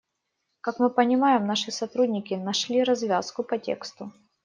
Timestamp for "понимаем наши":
0.89-1.69